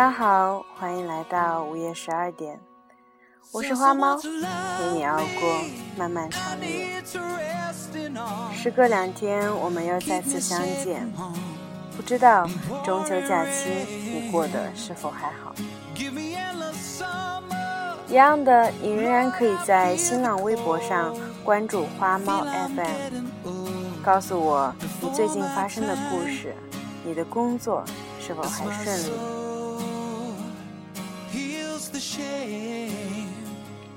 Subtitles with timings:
[0.00, 2.58] 大家好，欢迎来到午夜十二点，
[3.52, 5.60] 我是花猫，陪你熬过
[5.94, 7.02] 漫漫长夜。
[8.54, 11.06] 时隔两天，我们又再次相见，
[11.94, 12.48] 不知道
[12.82, 15.54] 中秋假期你过得是否还好？
[18.08, 21.14] 一样的，你仍然可以在新浪微博上
[21.44, 22.42] 关注花猫
[22.74, 26.56] FM，告诉我你最近发生的故事，
[27.04, 27.84] 你的工作
[28.18, 29.49] 是否还顺利？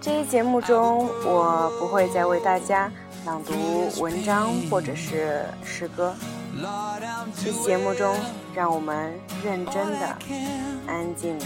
[0.01, 2.91] 这一节目中，我不会再为大家
[3.25, 3.53] 朗读
[4.01, 6.13] 文章或者是诗歌。
[7.35, 8.15] 这期节目中，
[8.53, 10.17] 让我们认真的、
[10.85, 11.45] 安静的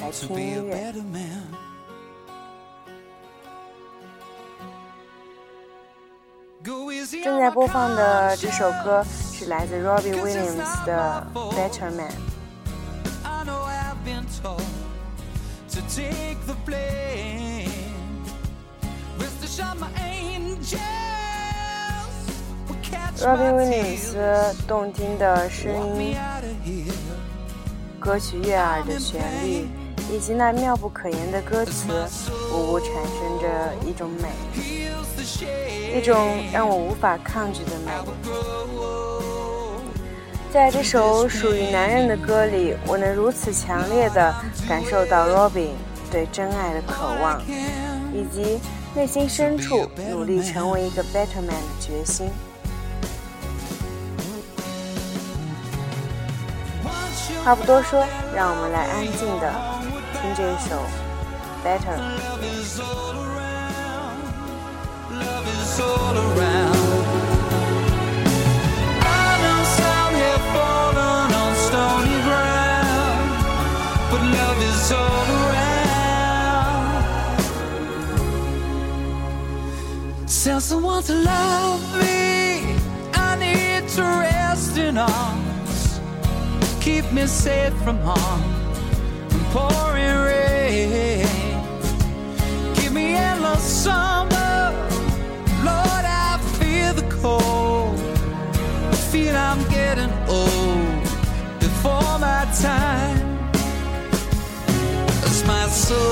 [0.00, 0.92] 来听音乐。
[7.24, 12.10] 正在播放的这首歌是来自 Robbie Williams 的《Better Man》。
[23.22, 24.14] Robbie Williams
[24.66, 26.16] 动听的声音，
[27.98, 29.68] 歌曲悦耳的旋律，
[30.12, 32.06] 以及那妙不可言的歌词，
[32.52, 34.28] 无不产生着一种美。
[35.96, 36.16] 一种
[36.52, 37.92] 让我无法抗拒的美。
[40.52, 44.34] 在这首属于男人的歌里，我能如此强烈地
[44.68, 45.70] 感受到 Robin
[46.10, 47.40] 对真爱的渴望，
[48.12, 48.60] 以及
[48.94, 52.28] 内心深处努力成为一个 better man 的决心。
[57.42, 59.50] 话不多说，让我们来安静地
[60.20, 60.76] 听这首
[61.64, 62.20] Better Man。
[81.06, 82.76] To love me.
[83.14, 86.00] I need to rest in arms.
[86.80, 88.42] Keep me safe from harm
[89.30, 91.26] and pouring rain.
[92.76, 94.70] Give me endless summer.
[95.64, 96.04] Lord.
[96.04, 97.98] I feel the cold.
[98.92, 101.02] I feel I'm getting old
[101.58, 103.50] before my time.
[105.24, 106.11] As my soul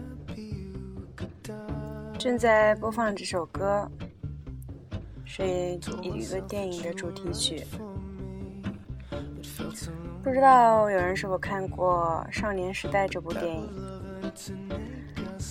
[2.23, 3.89] 正在播放这首歌，
[5.25, 5.43] 是
[6.03, 7.65] 一个电影的主题曲。
[10.21, 13.67] 不知道有人是否看过《少年时代》这部电影？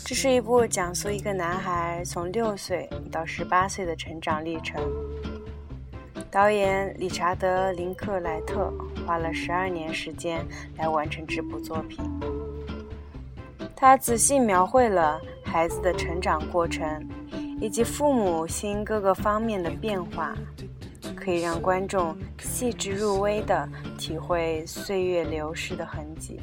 [0.04, 4.80] 这是一部讲述一个男孩从六岁到十八岁的成长历程。
[6.30, 8.72] 导演理查德·林克莱特
[9.04, 10.46] 花了十二年时间
[10.76, 11.98] 来完成这部作品。
[13.74, 15.20] 他仔细描绘了。
[15.52, 17.04] 孩子的成长过程，
[17.60, 20.32] 以及父母亲各个方面的变化，
[21.16, 23.68] 可以让观众细致入微地
[23.98, 26.40] 体会岁月流逝的痕迹。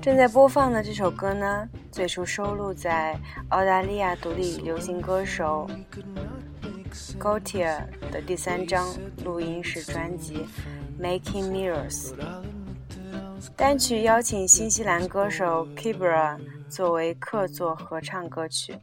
[0.00, 3.18] 正在播放的这首歌呢，最初收录在
[3.48, 5.68] 澳大利亚独立流行歌手
[7.18, 7.80] Gautier
[8.12, 8.86] 的第三张
[9.24, 10.46] 录音室专辑
[11.02, 12.12] 《Making Mirrors》。
[13.54, 16.38] 单曲邀请新西兰歌手 Kibra
[16.68, 18.74] 作为客座合唱歌曲。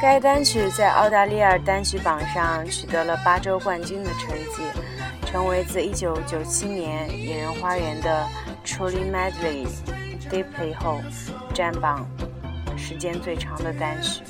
[0.00, 4.62] 该单曲在澳大利亚单曲榜上取得了八周冠军的成绩，
[5.26, 8.26] 成为自1997年《野人花园》的
[8.66, 9.66] 《Truly Madly
[10.30, 11.00] Deeply》后
[11.54, 12.06] 占榜
[12.76, 14.22] 时间最长的单曲。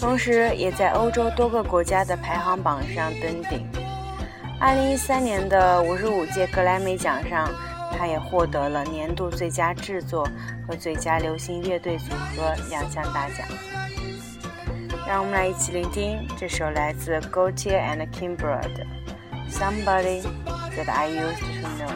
[0.00, 3.68] 同时，也在欧洲多个国家的排行榜上登顶。
[4.58, 7.50] 2013年的55届格莱美奖上，
[7.92, 10.26] 他也获得了年度最佳制作
[10.66, 13.46] 和最佳流行乐队组合两项大奖。
[15.06, 18.86] 让我们来一起聆听这首来自 Gautier and Kimbrough 的
[19.52, 20.22] 《Somebody
[20.76, 21.88] That I Used to Know》。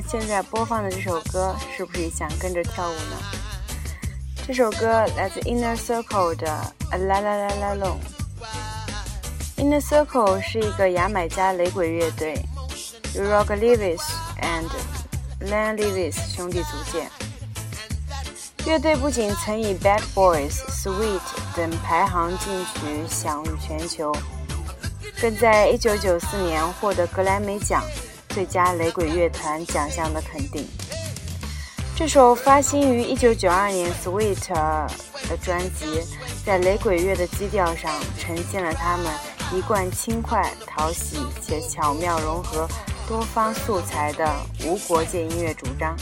[0.00, 3.16] 现在播放的这首歌，是不是也想跟着跳舞呢？
[4.46, 7.96] 这首歌来自 Inner Circle 的《La La La La Long》。
[9.56, 12.34] Inner Circle 是一个牙买加雷鬼乐队，
[13.14, 14.00] 由 Rock Lewis
[14.42, 14.68] and
[15.40, 17.08] Len Lewis 兄弟组建。
[18.66, 21.20] 乐队不仅曾以《Bad Boys》、《Sweet》
[21.56, 24.14] 等排行金曲享誉全球，
[25.20, 27.82] 更在1994年获得格莱美奖。
[28.34, 30.66] 最佳雷鬼乐团奖项的肯定。
[31.94, 34.34] 这首发行于1992年《Sweet》
[35.28, 36.02] 的专辑，
[36.44, 39.06] 在雷鬼乐的基调上呈现了他们
[39.52, 42.68] 一贯轻快、讨喜且巧妙融合
[43.06, 44.28] 多方素材的
[44.64, 45.96] 无国界音乐主张。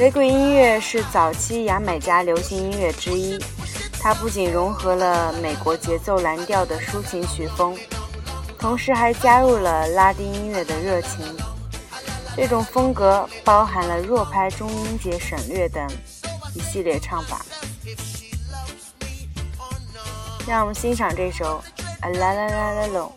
[0.00, 3.38] 雷鬼音乐是早期牙买加流行音乐之一，
[4.00, 7.78] 它不仅融合了美国节奏蓝调的抒情曲风。
[8.62, 11.18] 同时还加入了拉丁音乐的热情，
[12.36, 15.84] 这种风格包含了弱拍、中音节省略等
[16.54, 17.44] 一系列唱法。
[20.46, 21.60] 让我们欣赏这首
[22.06, 23.10] 《A La La La La Long》。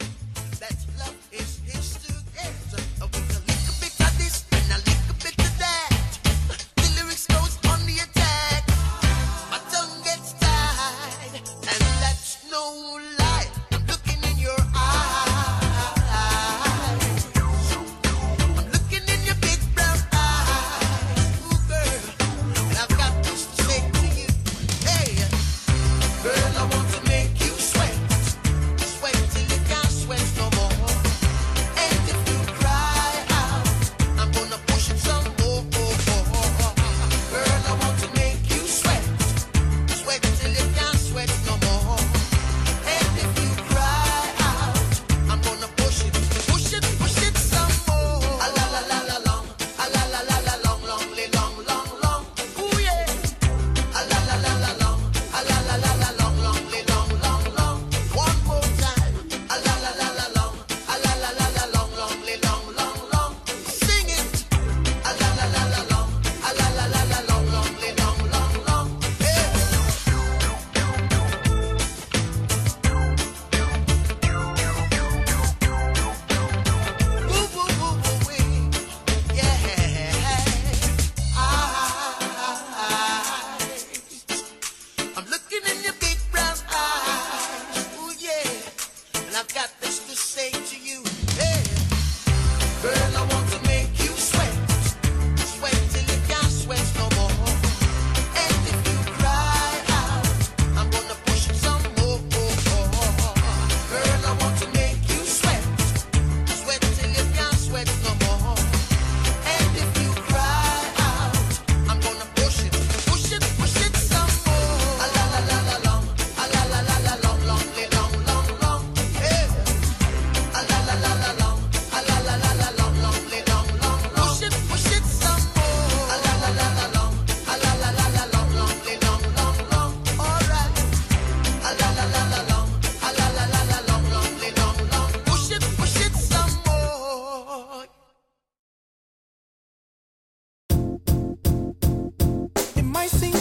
[143.06, 143.35] I see.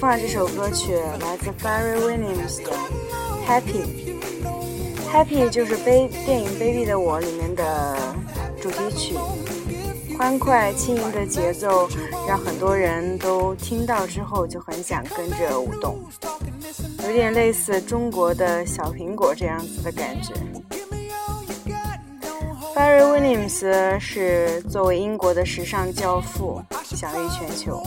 [0.00, 2.72] 放这首歌曲，来自 f a r r y Williams 的
[3.46, 3.84] 《Happy》。
[5.12, 7.98] Happy 就是悲电影《卑鄙的我》里面的
[8.62, 9.14] 主题曲，
[10.16, 11.86] 欢快轻盈的节奏
[12.26, 15.98] 让很多人都听到之后就很想跟着舞动，
[17.04, 20.32] 有点类似中国的小苹果这样子的感觉。
[22.72, 27.82] f a r r y Williams 是作为英国的时尚教父，享誉全球，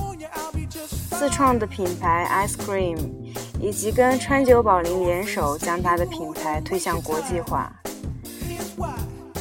[1.13, 2.97] 自创的品牌 Ice Cream。
[3.61, 7.71] 以及跟川久保玲联手，将他的品牌推向国际化。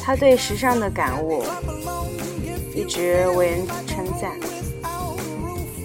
[0.00, 1.42] 他对时尚的感悟
[2.72, 4.30] 一直为人称赞，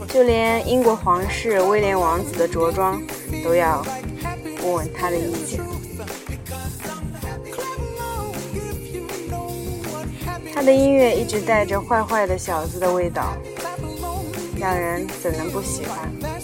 [0.08, 3.02] 就连英国皇室威廉王子的着装
[3.44, 3.84] 都要
[4.62, 5.60] 问问他的意见。
[10.54, 13.34] 他的音乐一直带着坏坏的小子的味道，
[14.60, 16.37] 让人怎能不喜欢？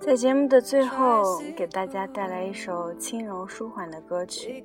[0.00, 4.64] 在节目的最后，给大家带来一首轻柔舒缓的歌曲。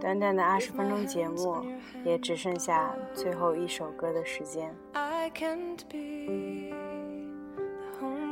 [0.00, 1.56] 短短的二十分钟节目，
[2.04, 4.72] 也只剩下最后一首歌的时间。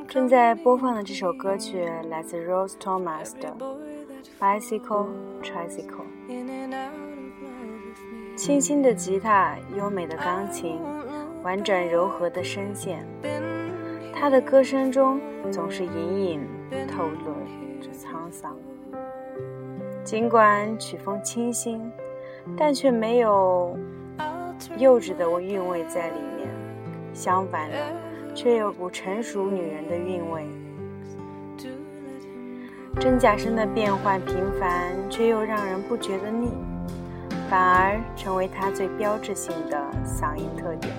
[0.07, 3.53] 正在播放的这首歌曲来自 Rose Thomas 的
[4.39, 5.09] 《Bicycle
[5.43, 6.07] Tricycle》。
[8.37, 10.79] 清新的吉他，优美的钢琴，
[11.43, 13.07] 婉转柔和的声线。
[14.13, 16.41] 他的歌声中总是隐隐
[16.89, 17.33] 透露
[17.81, 18.57] 着沧桑，
[20.03, 21.91] 尽管曲风清新，
[22.57, 23.79] 但却没有
[24.77, 26.49] 幼稚的韵味在里面。
[27.15, 27.77] 相反的，
[28.35, 30.47] 却有股成熟女人的韵味。
[32.99, 36.51] 真假声的变换频繁，却又让人不觉得腻，
[37.49, 40.93] 反而成为他最标志性的嗓音特点。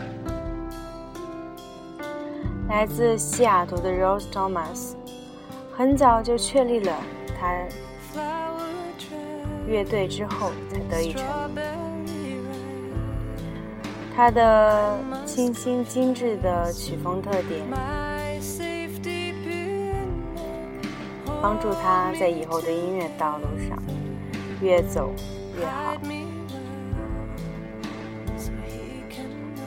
[2.69, 4.93] 来自西雅图的 Rose Thomas，
[5.75, 6.95] 很早就确立了
[7.39, 7.51] 他
[9.67, 11.63] 乐队之后才得以成名。
[14.15, 17.65] 他的清新精致的曲风特点，
[21.41, 23.81] 帮助他在以后的音乐道路上
[24.61, 25.09] 越走
[25.57, 26.28] 越好。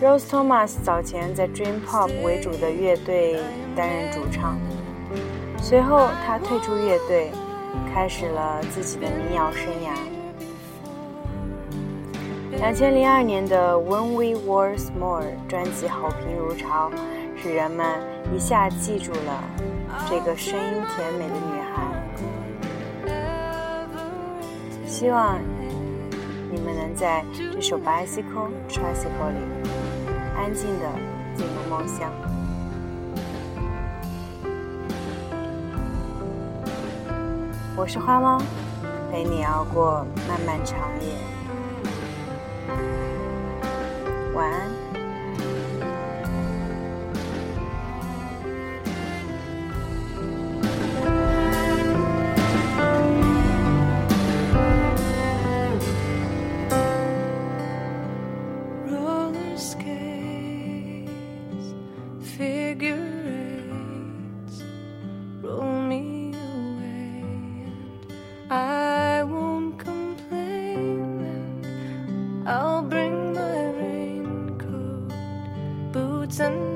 [0.02, 3.38] Rose Thomas 早前在 Dream Pop 为主的乐队
[3.76, 4.58] 担任主唱，
[5.56, 7.30] 随后他退出乐队，
[7.94, 9.94] 开始了自己的民谣生涯。
[12.58, 16.90] 两千零二年的《When We Were Small》专辑好评如潮，
[17.40, 17.86] 使人们
[18.34, 19.44] 一下记住了
[20.10, 21.78] 这个声音甜美的女孩。
[24.84, 25.38] 希望
[26.50, 29.38] 你们能在这首《Bicycle Tricycle》里
[30.36, 30.86] 安静的
[31.36, 32.10] 进入梦乡。
[37.76, 38.40] 我是花猫，
[39.10, 41.08] 陪你熬过漫漫长夜。
[44.34, 44.81] 晚安。
[76.38, 76.71] mountain